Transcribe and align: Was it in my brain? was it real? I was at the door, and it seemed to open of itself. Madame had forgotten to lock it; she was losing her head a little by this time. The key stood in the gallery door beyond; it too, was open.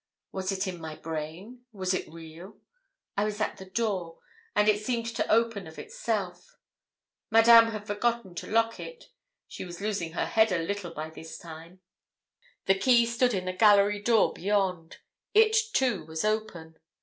Was 0.31 0.51
it 0.51 0.65
in 0.65 0.81
my 0.81 0.95
brain? 0.95 1.61
was 1.71 1.93
it 1.93 2.11
real? 2.11 2.57
I 3.15 3.23
was 3.23 3.39
at 3.39 3.57
the 3.57 3.65
door, 3.65 4.17
and 4.55 4.67
it 4.67 4.83
seemed 4.83 5.05
to 5.15 5.31
open 5.31 5.67
of 5.67 5.77
itself. 5.77 6.57
Madame 7.29 7.67
had 7.67 7.85
forgotten 7.85 8.33
to 8.33 8.49
lock 8.49 8.79
it; 8.79 9.11
she 9.47 9.63
was 9.63 9.79
losing 9.79 10.13
her 10.13 10.25
head 10.25 10.51
a 10.51 10.57
little 10.57 10.89
by 10.91 11.11
this 11.11 11.37
time. 11.37 11.81
The 12.65 12.79
key 12.79 13.05
stood 13.05 13.35
in 13.35 13.45
the 13.45 13.53
gallery 13.53 14.01
door 14.01 14.33
beyond; 14.33 14.97
it 15.35 15.55
too, 15.71 16.03
was 16.03 16.25
open. 16.25 16.79